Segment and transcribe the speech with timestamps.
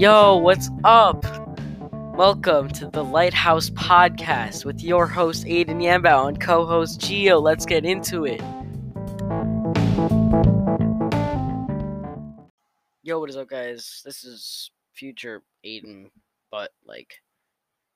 [0.00, 1.22] Yo, what's up?
[2.16, 7.42] Welcome to the Lighthouse Podcast with your host Aiden Yambao and co-host Gio.
[7.42, 8.40] Let's get into it.
[13.02, 14.00] Yo, what is up, guys?
[14.02, 16.06] This is future Aiden,
[16.50, 17.16] but like,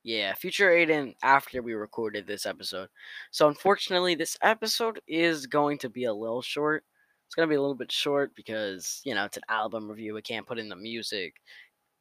[0.03, 2.91] yeah, future Aiden after we recorded this episode.
[3.31, 6.85] So, unfortunately, this episode is going to be a little short.
[7.27, 10.13] It's gonna be a little bit short because you know it's an album review.
[10.13, 11.37] We can't put in the music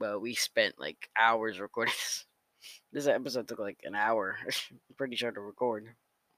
[0.04, 2.26] but we spent like hours recording this.
[2.94, 4.38] This episode took like an hour.
[4.98, 5.88] pretty sure to record.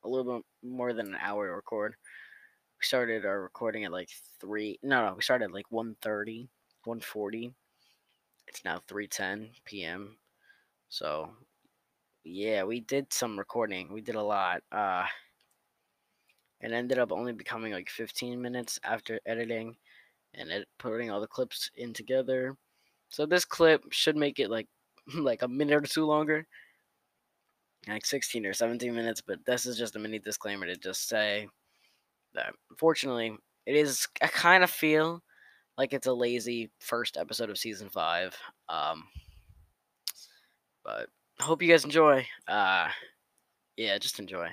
[0.03, 1.95] A little bit more than an hour to record.
[2.79, 4.09] We started our recording at like
[4.39, 4.79] three.
[4.81, 6.47] No, no, we started like 1.30,
[6.87, 7.53] 1.40.
[8.47, 10.17] It's now 3.10 p.m.
[10.89, 11.29] So,
[12.23, 13.91] yeah, we did some recording.
[13.91, 14.61] We did a lot.
[14.71, 15.05] Uh,
[16.61, 19.75] it ended up only becoming like 15 minutes after editing
[20.33, 22.55] and ed- putting all the clips in together
[23.09, 24.67] so this clip should make it like
[25.15, 26.45] like a minute or two longer.
[27.87, 31.47] Like 16 or 17 minutes, but this is just a mini disclaimer to just say
[32.33, 35.21] that unfortunately it is I kind of feel
[35.77, 38.35] like it's a lazy first episode of season 5.
[38.69, 39.03] Um
[40.83, 42.25] but hope you guys enjoy.
[42.47, 42.87] Uh
[43.77, 44.49] yeah, just enjoy.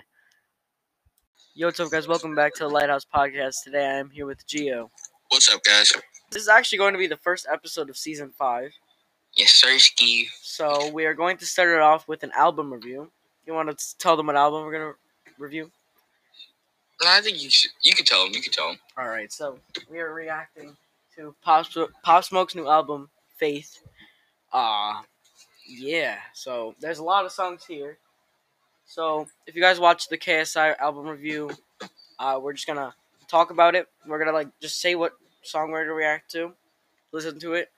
[1.54, 2.08] Yo, what's up, guys?
[2.08, 3.62] Welcome back to the Lighthouse Podcast.
[3.64, 4.88] Today I am here with Gio.
[5.28, 5.92] What's up, guys?
[6.32, 8.72] This is actually going to be the first episode of season five.
[9.34, 9.76] Yes, sir.
[10.40, 13.10] So we are going to start it off with an album review.
[13.46, 14.94] You want to tell them what album we're gonna
[15.38, 15.70] review?
[17.02, 18.32] No, I think you should, you can tell them.
[18.32, 18.78] You can tell them.
[18.96, 19.30] All right.
[19.30, 19.58] So
[19.90, 20.74] we are reacting
[21.16, 21.66] to Pop
[22.02, 23.82] Pop Smoke's new album, Faith.
[24.54, 25.02] Uh
[25.66, 26.16] yeah.
[26.32, 27.98] So there's a lot of songs here.
[28.86, 31.50] So if you guys watch the KSI album review,
[32.18, 32.94] uh, we're just gonna
[33.28, 33.86] talk about it.
[34.06, 35.12] We're gonna like just say what
[35.42, 36.52] song we're to react to,
[37.12, 37.70] listen to it,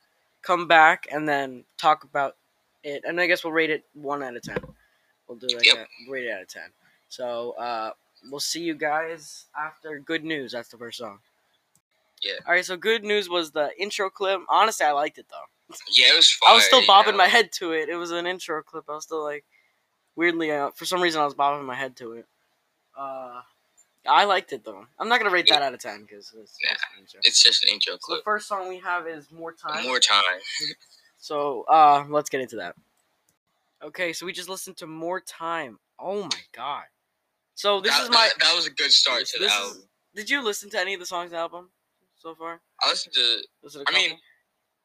[0.43, 2.37] come back, and then talk about
[2.83, 3.03] it.
[3.07, 4.59] And I guess we'll rate it one out of ten.
[5.27, 5.77] We'll do like Yep.
[6.07, 6.71] a rate it out of ten.
[7.09, 7.91] So uh,
[8.31, 10.53] we'll see you guys after Good News.
[10.53, 11.19] That's the first song.
[12.23, 12.35] Yeah.
[12.47, 12.65] All right.
[12.65, 14.41] So Good News was the intro clip.
[14.49, 15.77] Honestly, I liked it though.
[15.91, 16.51] Yeah, it was fire.
[16.51, 17.19] I was still you bobbing know.
[17.19, 17.89] my head to it.
[17.89, 18.85] It was an intro clip.
[18.89, 19.45] I was still like,
[20.15, 22.27] weirdly, uh, for some reason, I was bobbing my head to it.
[22.97, 23.41] Uh,
[24.07, 24.87] I liked it though.
[24.99, 26.73] I'm not gonna rate that out of ten because it's, Nah.
[26.73, 27.21] it's an intro.
[27.25, 30.23] It's just an intro So the first song we have is "More Time." More time.
[31.19, 32.75] So uh, let's get into that.
[33.83, 36.85] Okay, so we just listened to "More Time." Oh my god!
[37.55, 38.29] So this that, is my.
[38.39, 39.83] that, that was a good start to the this is- album.
[40.15, 41.71] Did you listen to any of the songs the album
[42.17, 42.61] so far?
[42.83, 43.39] I listened to.
[43.63, 44.19] Was it a I mean.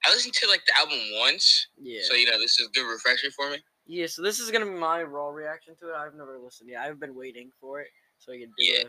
[0.06, 2.00] I listened to like the album once, yeah.
[2.04, 3.58] so you know this is a good refresher for me.
[3.86, 5.94] Yeah, so this is gonna be my raw reaction to it.
[5.94, 6.82] I've never listened yet.
[6.82, 7.88] I've been waiting for it
[8.18, 8.84] so I can do Yeah.
[8.84, 8.86] a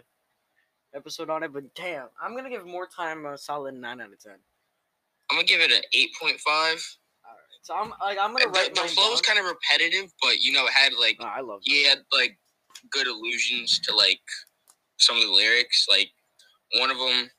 [0.95, 1.53] episode on it.
[1.53, 4.35] But damn, I'm gonna give more time a solid nine out of ten.
[5.31, 6.83] I'm gonna give it an eight point five.
[7.25, 10.13] All right, so I'm like I'm gonna write the mine flow was kind of repetitive,
[10.23, 11.61] but you know it had like Oh, I love.
[11.63, 12.39] he had like
[12.91, 14.21] good allusions to like
[14.99, 15.87] some of the lyrics.
[15.89, 16.11] Like
[16.79, 17.31] one of them,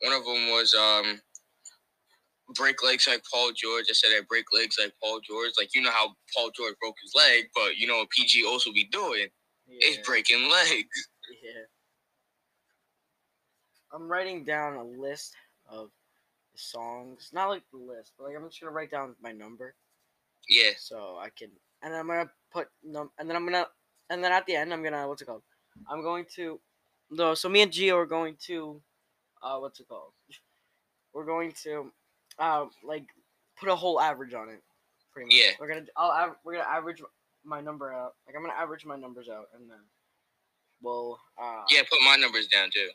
[0.00, 1.20] one of them was um,
[2.54, 3.86] break legs like Paul George.
[3.88, 5.52] I said I break legs like Paul George.
[5.58, 8.72] Like you know how Paul George broke his leg, but you know what PG also
[8.72, 9.28] be doing
[9.68, 11.08] Yeah, is breaking legs.
[11.42, 11.62] yeah.
[13.92, 15.34] I'm writing down a list
[15.68, 15.90] of
[16.54, 17.30] songs.
[17.32, 19.74] Not like the list, but like I'm just gonna write down my number.
[20.48, 21.50] Yeah, so I can,
[21.82, 23.66] and I'm gonna put num, and then I'm gonna,
[24.10, 25.42] and then at the end I'm gonna, what's it called?
[25.88, 26.60] I'm going to,
[27.10, 28.80] no, so me and Gio are going to,
[29.42, 30.12] uh, what's it called?
[31.14, 31.92] We're going to,
[32.38, 33.04] uh, like,
[33.58, 34.62] put a whole average on it,
[35.12, 35.36] pretty much.
[35.36, 35.50] Yeah.
[35.60, 37.02] We're gonna, I'll, av- we're gonna average
[37.44, 38.14] my number out.
[38.26, 39.78] Like I'm gonna average my numbers out, and then
[40.82, 41.82] we'll, uh, yeah.
[41.82, 42.88] Put my numbers down too.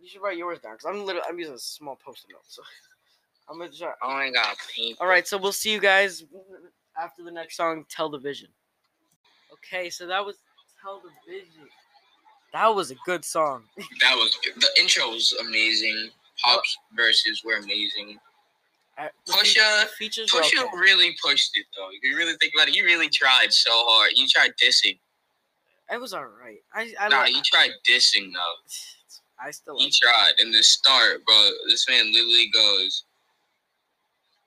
[0.00, 2.62] You should write yours down, cause I'm literally, I'm using a small post-it note, so
[3.48, 3.92] I'm gonna try.
[4.02, 4.98] Oh my god, paint.
[5.00, 6.24] All right, so we'll see you guys
[7.00, 8.48] after the next song, "Tell the Vision."
[9.52, 10.38] Okay, so that was
[10.82, 11.68] "Tell the Vision."
[12.52, 13.64] That was a good song.
[14.00, 16.10] That was the intro was amazing.
[16.42, 18.18] Pop's verses were amazing.
[18.96, 20.68] Uh, Pusha- features Pusha okay.
[20.78, 21.88] really pushed it though.
[21.92, 24.12] If you really think about it, you really tried so hard.
[24.14, 24.98] You tried dissing.
[25.92, 26.62] It was alright.
[26.72, 28.54] I I, Nah, like, you tried dissing though.
[29.44, 29.94] I still He like.
[29.94, 31.50] tried in the start, bro.
[31.68, 33.04] This man literally goes,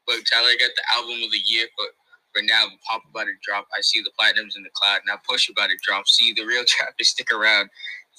[0.08, 1.88] "Look, Tyler got the album of the year for
[2.34, 2.68] for now.
[2.70, 3.68] But Pop about to drop.
[3.78, 5.02] I see the platinums in the cloud.
[5.08, 6.08] Now Push about to drop.
[6.08, 7.70] See the real trappers stick around.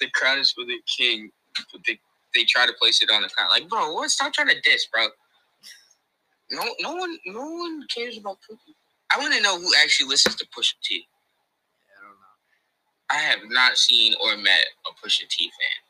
[0.00, 1.30] The crowd is for the king.
[1.72, 2.00] But they
[2.34, 3.48] they try to place it on the crown.
[3.50, 4.10] Like, bro, what?
[4.10, 5.08] Stop trying to diss, bro.
[6.50, 8.58] No, no one, no one cares about Push.
[9.14, 11.06] I want to know who actually listens to Pusha T.
[11.98, 12.26] I don't know.
[13.10, 15.87] I have not seen or met a Pusha T fan.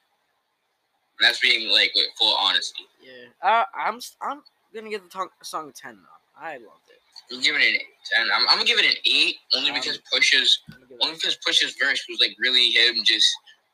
[1.19, 2.85] And that's being like with full honesty.
[3.03, 4.43] Yeah, uh, I'm I'm
[4.75, 6.41] gonna give the tongue, song a ten though.
[6.41, 7.00] I loved it.
[7.35, 8.29] I'm giving it an ten.
[8.32, 11.05] I'm, I'm gonna give it an eight only Um, because Push's I'm gonna give it
[11.05, 13.29] only because Push's verse was like really him just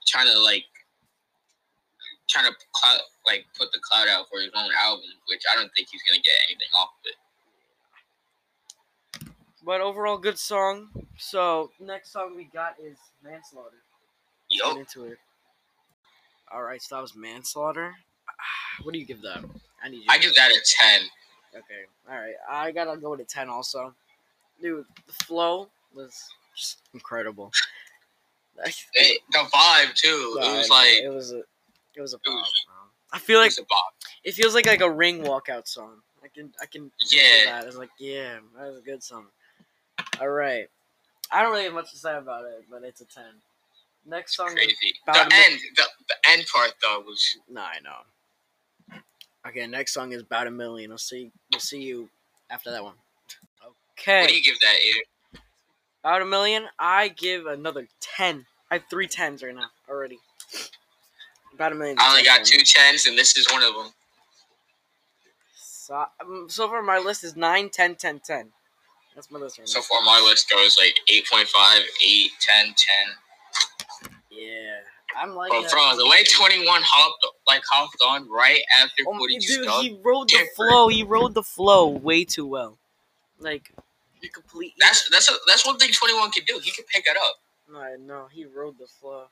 [0.07, 0.65] trying to like
[2.31, 5.71] trying to cloud, like put the cloud out for his own album, which I don't
[5.77, 7.17] think he's gonna get anything off of it.
[9.65, 10.89] But overall, good song.
[11.19, 13.77] So next song we got is Manslaughter.
[14.51, 15.19] Yo, Get into it.
[16.53, 17.95] All right, so that was Manslaughter.
[18.83, 19.45] What do you give that?
[19.85, 20.07] I need you.
[20.09, 21.03] I give that a ten.
[21.55, 21.85] Okay.
[22.11, 22.35] All right.
[22.51, 23.95] I gotta go with a ten also.
[24.61, 26.13] Dude, the flow was
[26.57, 27.53] just incredible.
[28.95, 30.39] It, the vibe too.
[30.41, 31.39] Yeah, it was like it was a
[31.97, 32.35] it was a it pop.
[32.35, 32.67] was-
[33.13, 33.95] I feel it like was a bop.
[34.23, 35.97] it feels like like a ring walkout song.
[36.23, 37.47] I can I can Yeah.
[37.47, 37.65] that.
[37.67, 39.27] It's like yeah, that was a good song.
[40.21, 40.69] All right.
[41.33, 43.25] I don't really have much to say about it, but it's a ten.
[44.07, 44.49] Next song.
[44.49, 44.75] Crazy.
[45.07, 49.01] The About a end, the, the end part though was Nah, I know.
[49.47, 50.91] Okay, next song is about a million.
[50.91, 51.31] I'll see.
[51.53, 52.09] We'll see you
[52.51, 52.95] after that one.
[53.99, 54.21] Okay.
[54.23, 54.77] What do you give that?
[54.77, 55.41] Aiden?
[56.03, 56.67] about a million.
[56.79, 58.47] I give another ten.
[58.71, 60.19] I have three tens right now already.
[61.55, 61.97] About a million.
[61.99, 63.93] I only got two tens, and this is one of them.
[65.57, 68.53] So, um, so far, my list is 9, 10, 10, 10.
[69.15, 69.71] That's my list right now.
[69.71, 69.83] So now.
[69.83, 71.45] far, my list goes like 8.5,
[72.03, 72.75] 8, 10, 10.
[74.37, 75.51] Yeah, I'm like.
[75.51, 79.83] But bro, the way 21 hopped like hopped on right after Oh, Footy dude, stuck,
[79.83, 80.89] he rode the flow.
[80.89, 82.79] He rode the flow way too well.
[83.39, 83.73] Like,
[84.21, 84.75] he completely.
[84.79, 86.59] that's that's a, that's one thing 21 can do.
[86.63, 87.37] He can pick it up.
[87.71, 89.25] No, I know he rode the flow.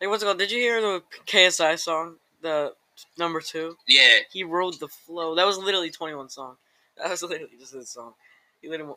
[0.00, 0.38] Hey, what's it called?
[0.38, 2.72] Did you hear the KSI song, the
[3.16, 3.76] number two?
[3.86, 5.34] Yeah, He rode the flow.
[5.34, 6.56] That was literally twenty one song.
[6.96, 8.14] That was literally just his song.
[8.60, 8.94] He literally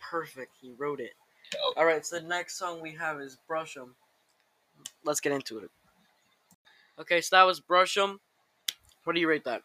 [0.00, 0.52] perfect.
[0.60, 1.12] He wrote it.
[1.54, 1.76] Dope.
[1.76, 3.94] All right, so the next song we have is Brush 'em.
[5.04, 5.70] Let's get into it.
[6.98, 8.20] Okay, so that was Brush 'em.
[9.04, 9.62] What do you rate that?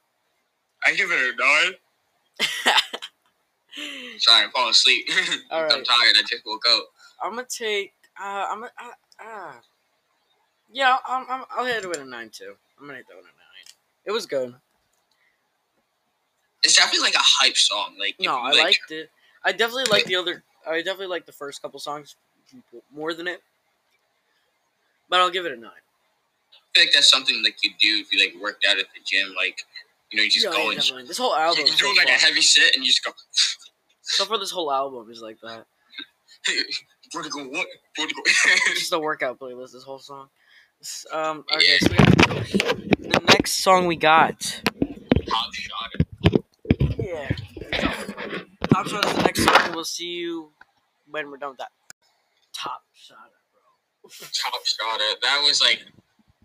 [0.86, 1.74] I give it a nine.
[4.20, 5.08] Sorry, I'm falling asleep.
[5.52, 5.86] All I'm tired.
[6.18, 6.84] I just woke up.
[7.22, 7.94] I'm gonna take.
[8.20, 8.72] Uh, I'm gonna.
[8.82, 9.54] Uh, uh,
[10.72, 12.56] yeah, I'm, I'm, I'll hit it with a nine too.
[12.80, 13.66] I'm gonna hit that with a nine.
[14.06, 14.56] It was good.
[16.64, 17.96] It's definitely like a hype song.
[18.00, 19.10] Like No, you, I like, liked it.
[19.44, 20.44] I definitely like the other.
[20.68, 22.16] I definitely like the first couple songs
[22.94, 23.42] more than it.
[25.10, 25.72] But I'll give it a nine.
[25.72, 29.02] I feel like that's something like you do if you like worked out at the
[29.06, 29.34] gym.
[29.36, 29.64] Like
[30.12, 31.08] you know, you just Yeah, go yeah, and.
[31.08, 31.68] This whole you're album.
[31.68, 33.12] so doing like a heavy set and you just go.
[34.02, 35.68] So far, this whole album is like that.
[37.14, 37.68] Vertical what?
[38.74, 39.74] Just a workout playlist.
[39.74, 40.30] This whole song.
[41.14, 41.46] Um.
[41.54, 41.78] Okay.
[41.80, 42.18] So we have
[43.00, 44.62] the next song we got.
[45.28, 45.92] Top shot.
[46.98, 47.30] Yeah.
[48.80, 49.76] Top shot is the next song.
[49.76, 50.52] We'll see you
[51.12, 51.72] when we're done with that.
[52.54, 53.18] Top shot,
[53.52, 54.10] bro.
[54.10, 55.00] Top shot.
[55.22, 55.82] That was like.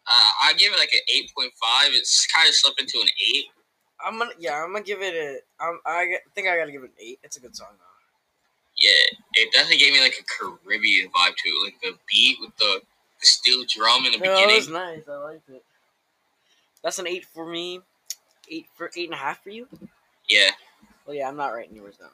[0.06, 1.90] Uh, I give it like an eight point five.
[1.92, 3.44] It's kind of slipped into an eight.
[4.04, 4.32] I'm gonna.
[4.36, 5.38] Yeah, I'm gonna give it a.
[5.64, 7.20] I'm, I think I gotta give it an eight.
[7.22, 7.84] It's a good song though.
[8.76, 11.64] Yeah, it definitely gave me like a Caribbean vibe to it.
[11.64, 12.80] Like the beat with the,
[13.20, 14.56] the steel drum in the that beginning.
[14.56, 15.08] was nice.
[15.08, 15.62] I liked it.
[16.82, 17.80] That's an eight for me.
[18.50, 19.68] Eight for eight and a half for you.
[20.28, 20.50] Yeah,
[21.06, 22.10] Well, yeah, I'm not writing yours down.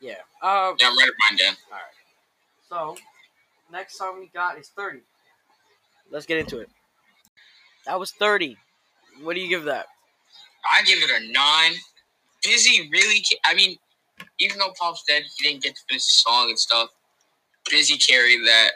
[0.00, 0.12] Yeah.
[0.42, 0.76] Um.
[0.78, 1.56] yeah, I'm right mine down.
[1.70, 1.86] All right.
[2.68, 2.96] So,
[3.72, 5.00] next song we got is thirty.
[6.10, 6.68] Let's get into it.
[7.86, 8.56] That was thirty.
[9.22, 9.86] What do you give that?
[10.70, 11.72] I give it a nine.
[12.44, 13.76] Bizzy really, ca- I mean,
[14.38, 16.90] even though Pop's dead, he didn't get to finish the song and stuff.
[17.70, 18.70] Bizzy carried that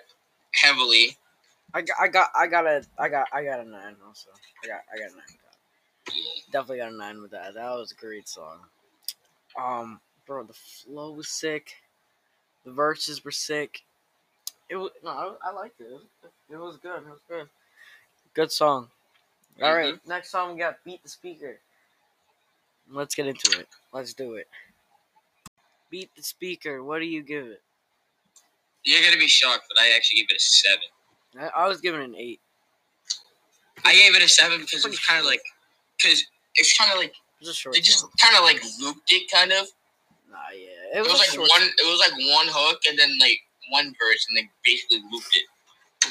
[0.55, 1.17] heavily.
[1.73, 4.31] I got, I got, I got a, I got, I got a nine also.
[4.65, 6.17] I got, I got a nine.
[6.51, 7.55] Definitely got a nine with that.
[7.55, 8.59] That was a great song.
[9.61, 11.75] Um, bro, the flow was sick.
[12.65, 13.81] The verses were sick.
[14.69, 15.87] It was no, I, I liked it.
[15.87, 16.05] It was,
[16.49, 17.03] it was good.
[17.03, 17.49] It was good.
[18.33, 18.87] Good song.
[19.61, 21.59] All right, next song we got "Beat the Speaker."
[22.93, 23.67] Let's get into it.
[23.93, 24.47] Let's do it.
[25.91, 26.85] Beat the Speaker.
[26.85, 27.61] What do you give it?
[28.85, 31.51] You're gonna be shocked, but I actually gave it a seven.
[31.57, 32.39] I, I was giving an eight.
[33.85, 35.43] I gave it a seven because it was kind of like,
[35.99, 39.29] because it's kind of like It a short they just kind of like looped it,
[39.29, 39.67] kind of.
[40.31, 41.51] Nah, yeah, It it was, was, like short.
[41.51, 41.69] one.
[41.69, 45.47] It was like one hook and then like one verse, and they basically looped it.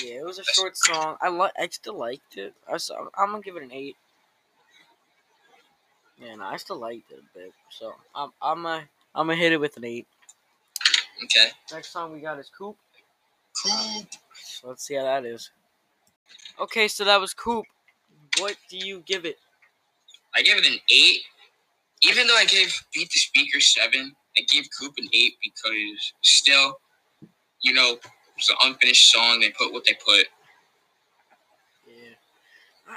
[0.05, 1.17] Yeah, it was a short song.
[1.21, 1.53] I like.
[1.57, 2.53] I still liked it.
[2.71, 3.95] I saw, I'm gonna give it an eight.
[6.17, 7.53] Yeah, no, I still liked it a bit.
[7.69, 10.07] So I'm I'm gonna I'm gonna hit it with an eight.
[11.23, 11.49] Okay.
[11.71, 12.77] Next song we got is Coop.
[13.63, 14.05] Cool.
[14.33, 15.51] So let's see how that is.
[16.59, 17.65] Okay, so that was Coop.
[18.37, 19.37] What do you give it?
[20.35, 21.21] I give it an eight.
[22.03, 26.79] Even though I gave Beat the Speaker seven, I gave Coop an eight because still,
[27.61, 27.97] you know,
[28.37, 29.39] it's an unfinished song.
[29.39, 30.25] They put what they put.
[31.87, 31.93] Yeah,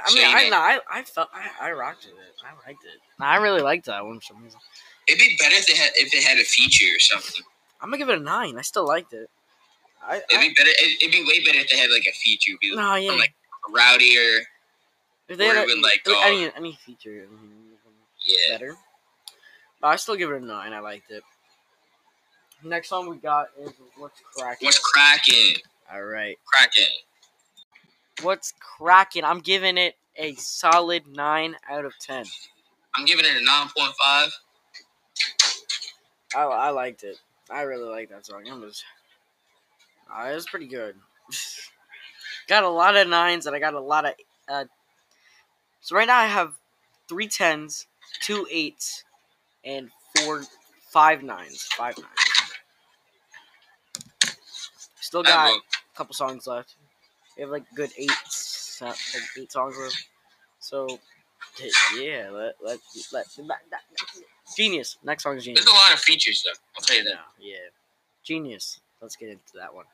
[0.05, 2.13] I So mean, I, no, I, I felt, I, I rocked it.
[2.45, 3.01] I liked it.
[3.21, 4.59] I really liked that one for some reason.
[5.09, 7.45] It'd be better if they had if they had a feature or something.
[7.81, 8.57] I'm gonna give it a nine.
[8.59, 9.29] I still liked it.
[10.05, 10.71] I, It'd I be better.
[11.01, 12.53] It'd, be way better if they had like a feature.
[12.53, 13.13] It'd be no, yeah.
[13.13, 13.35] like
[13.73, 14.41] rowdier.
[15.29, 17.71] if they or had a- even, like, if uh, any any feature, I mean,
[18.25, 18.59] Yeah.
[18.59, 18.77] better.
[19.83, 20.73] But I still give it a nine.
[20.73, 21.25] I liked it.
[22.63, 25.57] Next song we got is "What's Cracking." What's cracking?
[25.93, 26.39] All right.
[26.47, 26.95] Cracking.
[28.23, 29.25] What's cracking?
[29.25, 32.25] I'm giving it a solid nine out of ten.
[32.95, 34.31] I'm giving it a nine point five.
[36.37, 37.17] I, I liked it.
[37.51, 38.47] I really liked that song.
[38.47, 38.85] It was,
[40.15, 40.95] uh, it was pretty good.
[42.47, 44.15] got a lot of nines and I got a lot of.
[44.49, 44.65] Uh,
[45.81, 46.55] so right now I have
[47.09, 47.87] three tens,
[48.21, 49.05] two eights,
[49.65, 50.43] and four,
[50.91, 51.63] five nines.
[51.77, 52.33] Five nines.
[55.01, 55.61] Still got a
[55.97, 56.77] couple songs left.
[57.37, 58.11] We have like good eight,
[58.81, 58.97] like
[59.39, 60.07] eight songs left.
[60.61, 60.87] So,
[61.97, 62.79] yeah, let let
[63.13, 63.27] let.
[64.57, 64.99] Genius.
[65.03, 65.65] Next song is Genius.
[65.65, 66.59] there's a lot of features though.
[66.77, 67.19] I'll tell you that.
[67.39, 67.69] Yeah, yeah.
[68.23, 68.81] Genius.
[69.01, 69.87] Let's get into that one.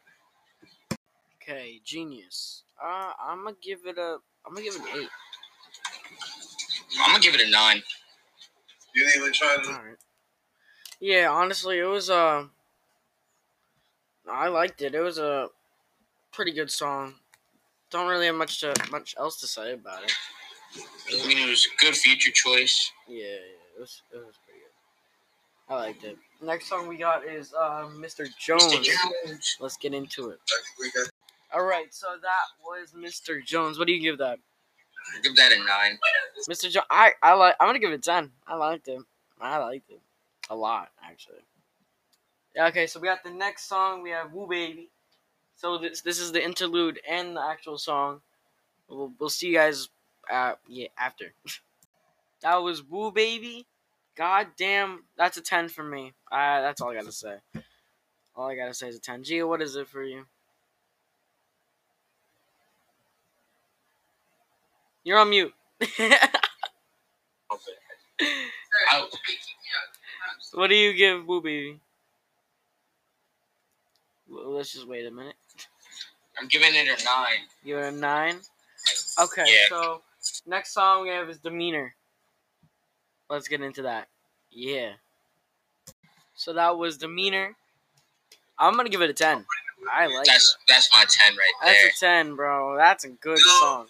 [1.43, 2.63] Okay, Genius.
[2.83, 4.19] Uh, I'm gonna give it a.
[4.47, 5.09] I'm gonna give it an eight.
[7.01, 7.83] I'm gonna give it a nine.
[8.95, 9.69] You didn't even try to.
[9.69, 9.97] All right.
[11.01, 12.47] Yeah, honestly, it was Uh,
[14.31, 14.95] I liked it.
[14.95, 15.49] It was a
[16.33, 17.15] pretty good song.
[17.91, 20.13] Don't really have much to much else to say about it.
[20.77, 22.93] I mean, it was a good feature choice.
[23.09, 25.75] Yeah, yeah, it was it was pretty good.
[25.75, 26.19] I liked it.
[26.43, 28.27] Next song we got is uh, Mr.
[28.39, 28.65] Jones.
[28.65, 28.85] Mr.
[29.27, 29.57] Jones.
[29.61, 30.39] Let's get into it.
[30.49, 31.11] I think we got.
[31.53, 33.43] All right, so that was Mr.
[33.43, 33.79] Jones.
[33.79, 34.39] What do you give that?
[35.23, 35.99] Give that a nine.
[36.49, 36.71] Mr.
[36.71, 37.57] John, I, I like.
[37.61, 38.31] I'm gonna give it ten.
[38.47, 39.01] I liked it.
[39.41, 40.01] I liked it
[40.51, 41.41] a lot, actually.
[42.55, 42.67] Yeah.
[42.69, 44.03] Okay, so we got the next song.
[44.03, 44.91] We have "Woo Baby."
[45.57, 48.21] So this this is the interlude and the actual song.
[48.89, 49.89] We'll we'll see you guys.
[50.31, 51.33] Uh, yeah, after.
[52.43, 53.67] that was "Woo Baby."
[54.17, 56.13] God damn, that's a ten for me.
[56.31, 57.37] Uh, that's all I gotta say.
[58.35, 59.23] All I gotta say is a ten.
[59.23, 60.27] Gia, what is it for you?
[65.09, 65.55] You're on mute.
[70.53, 71.81] What do you give Baby?
[74.29, 75.37] Well, let's just wait a minute.
[76.39, 77.39] I'm giving it a nine.
[77.65, 78.37] Give it a nine.
[79.19, 79.69] Okay, Yeah.
[79.71, 80.03] so
[80.47, 81.95] next song we have is Demeanor.
[83.31, 84.09] Let's get into that.
[84.51, 84.93] Yeah.
[86.35, 87.57] So that was Demeanor.
[88.59, 89.47] I'm gonna give it a ten.
[89.91, 90.65] I like That's it.
[90.69, 91.75] that's my ten right there.
[91.85, 92.77] That's a ten, bro.
[92.77, 93.87] That's a good know, song.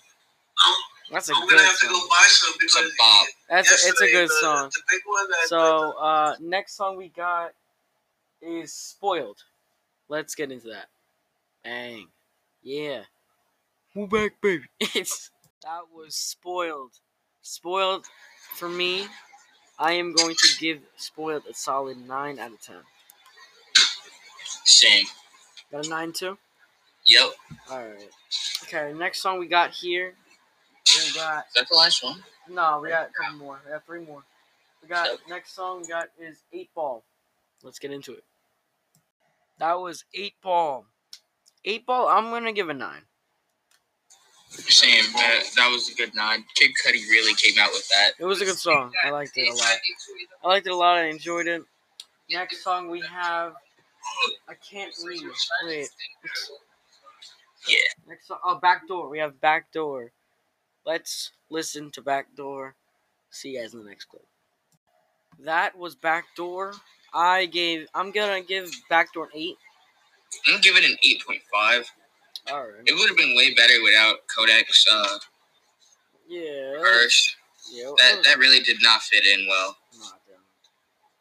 [0.64, 0.74] I'm,
[1.10, 2.08] That's a I'm good gonna have to go song.
[2.10, 3.26] buy some It's a because bop.
[3.48, 4.70] That's a, it's a good the, song.
[4.74, 7.52] The big one that So uh, next song we got
[8.42, 9.38] is "Spoiled."
[10.08, 10.86] Let's get into that.
[11.64, 12.08] Bang,
[12.62, 13.02] yeah.
[13.94, 14.64] Move back, baby.
[14.94, 15.30] It's
[15.62, 16.92] that was spoiled.
[17.42, 18.06] Spoiled
[18.54, 19.06] for me.
[19.78, 22.76] I am going to give spoiled a solid nine out of ten.
[24.64, 25.06] Same.
[25.70, 26.38] Got a nine too.
[27.08, 27.30] Yep.
[27.70, 28.10] All right.
[28.64, 28.92] Okay.
[28.92, 30.14] Next song we got here.
[30.96, 32.22] We got Is that the last one?
[32.48, 32.80] no.
[32.82, 33.58] We got a couple more.
[33.64, 34.22] We got three more.
[34.82, 37.02] We got next song we got is Eight Ball.
[37.62, 38.24] Let's get into it.
[39.58, 40.86] That was Eight Ball.
[41.64, 42.08] Eight Ball.
[42.08, 43.02] I'm gonna give a nine.
[44.50, 45.04] Same.
[45.12, 46.44] That, that was a good nine.
[46.54, 48.12] Kid Cudi really came out with that.
[48.18, 48.92] It was a good song.
[49.04, 49.76] I liked it a lot.
[50.42, 50.96] I liked it a lot.
[50.96, 51.62] I enjoyed it.
[52.30, 53.54] Next song we have.
[54.48, 55.20] I can't read.
[55.66, 55.88] Wait.
[57.68, 57.76] Yeah.
[58.08, 58.38] Next song.
[58.42, 59.08] Oh, Backdoor.
[59.10, 60.12] We have Backdoor.
[60.88, 62.74] Let's listen to Backdoor.
[63.28, 64.24] See you guys in the next clip.
[65.38, 66.72] That was Backdoor.
[67.12, 67.88] I gave.
[67.94, 69.56] I'm gonna give Backdoor an eight.
[70.46, 71.84] I'm gonna give it an eight point five.
[72.50, 72.80] All right.
[72.86, 75.18] It would have been way better without Kodak's uh,
[76.26, 76.78] Yeah.
[76.80, 77.36] verse.
[77.70, 77.90] Yeah.
[77.98, 79.76] That that really did not fit in well.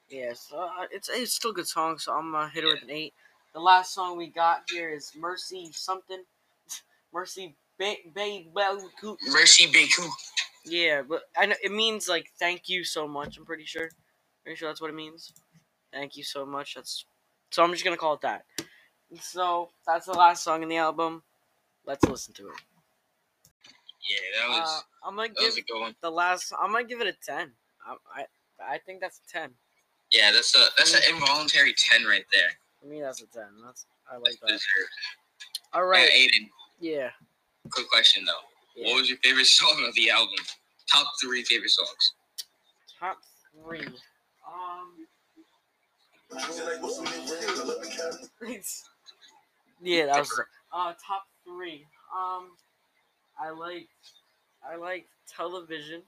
[0.07, 2.83] Yeah, so uh, it's it's still a good song, so I'm gonna hit it with
[2.83, 3.13] an eight.
[3.53, 6.23] The last song we got here is Mercy something,
[7.13, 8.47] Mercy Bay Bay
[8.99, 9.19] Coop.
[9.31, 10.11] Merci Beaucoup.
[10.65, 13.37] Yeah, but I know it means like thank you so much.
[13.37, 13.89] I'm pretty sure.
[14.43, 15.31] Pretty sure that's what it means.
[15.93, 16.75] Thank you so much.
[16.75, 17.05] That's
[17.51, 18.45] so I'm just gonna call it that.
[19.21, 21.23] So that's the last song in the album.
[21.85, 22.55] Let's listen to it.
[24.09, 24.69] Yeah, that was
[25.03, 25.95] Uh, I'm gonna give was a good one.
[26.01, 26.53] the last.
[26.59, 27.53] I'm gonna give it a ten.
[27.85, 28.25] I I,
[28.75, 29.51] I think that's a ten.
[30.11, 32.51] Yeah, that's a that's an involuntary ten right there.
[32.81, 33.47] For me, that's a ten.
[33.65, 34.47] That's I like that.
[34.47, 34.93] Deserved.
[35.73, 36.09] All Right.
[36.09, 36.11] right.
[36.11, 37.11] Aiden, Yeah.
[37.71, 38.33] Quick question though.
[38.75, 38.87] yeah.
[38.87, 40.35] What was your favorite song of the album?
[40.91, 42.13] Top three favorite songs.
[42.99, 43.17] Top
[43.63, 43.85] three.
[44.47, 45.07] Um.
[49.81, 50.41] yeah, that was
[50.73, 51.85] uh top three.
[52.15, 52.51] Um,
[53.39, 53.87] I like
[54.69, 56.01] I like Tell the Vision.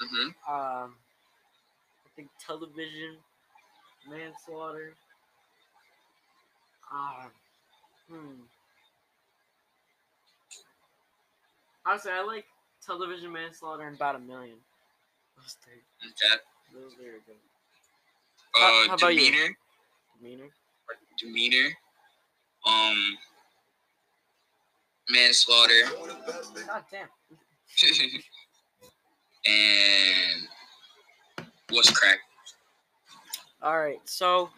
[0.00, 0.94] hmm Um,
[2.06, 3.16] I think Tell the Vision,
[4.08, 4.94] manslaughter.
[6.92, 7.30] Um,
[8.08, 8.42] hmm.
[11.88, 12.44] Honestly, I like
[12.84, 14.58] Tell the Vision manslaughter and about a million.
[15.36, 16.42] Those three, Okay.
[16.74, 17.36] those three are good.
[18.54, 19.20] Uh, How- how about you?
[19.30, 19.56] demeanor,
[20.20, 20.50] Demeanor.
[21.18, 21.78] demeanor,
[22.66, 23.18] um,
[25.08, 25.82] manslaughter,
[26.66, 27.08] God damn.
[29.46, 30.48] and
[31.70, 32.20] what's crack?
[33.62, 34.50] All right, so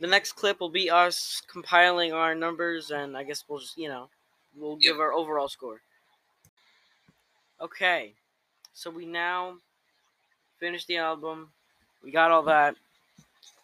[0.00, 3.88] the next clip will be us compiling our numbers, and I guess we'll just, you
[3.88, 4.10] know,
[4.54, 5.82] we'll give our overall score.
[7.62, 8.14] Okay,
[8.72, 9.54] so we now
[10.58, 11.50] finished the album.
[12.02, 12.74] We got all that.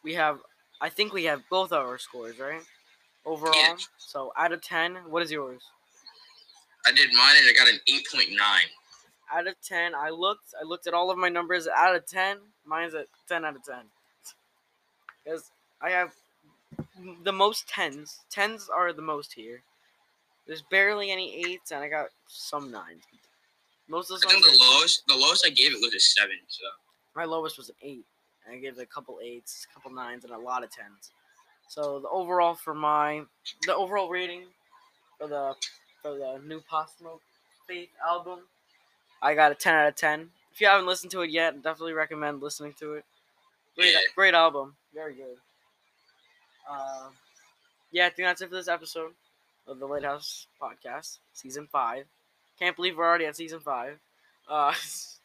[0.02, 0.40] We have,
[0.80, 2.60] I think we have both of our scores, right?
[3.24, 3.54] Overall.
[3.56, 3.76] Yeah.
[3.96, 5.62] So out of 10, what is yours?
[6.86, 8.68] I did mine and I got an eight point nine.
[9.32, 11.66] Out of 10, I looked, I looked at all of my numbers.
[11.66, 12.36] Out of 10,
[12.66, 13.76] mine's at 10 out of 10.
[15.24, 15.50] Because
[15.80, 16.12] I have
[17.24, 18.18] the most 10s.
[18.32, 19.62] 10s are the most here.
[20.46, 23.00] There's barely any 8s, and I got some 9s.
[23.88, 26.36] Most of the I think the lowest, the lowest I gave it was a seven.
[26.48, 26.64] So
[27.14, 28.04] my lowest was an 8.
[28.46, 31.10] And I gave it a couple 8s, a couple 9s, and a lot of 10s.
[31.68, 33.22] So the overall for my,
[33.66, 34.42] the overall rating
[35.18, 35.54] for the,
[36.02, 36.62] for the new
[36.98, 37.22] Smoke
[37.66, 38.40] Faith album,
[39.22, 40.30] I got a 10 out of 10.
[40.52, 43.04] If you haven't listened to it yet, definitely recommend listening to it.
[43.76, 43.98] Great, Yeah.
[44.14, 44.76] great album.
[44.94, 45.36] Very good.
[46.68, 47.08] Uh,
[47.92, 49.12] yeah, I think that's it for this episode
[49.66, 52.04] of the Lighthouse Podcast, Season 5.
[52.58, 53.98] Can't believe we're already at Season 5.
[54.48, 55.20] Uh, it's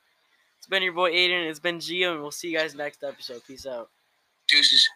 [0.69, 3.41] been your boy Aiden, it's been Gio, and we'll see you guys next episode.
[3.47, 3.89] Peace out.
[4.47, 4.87] deuces.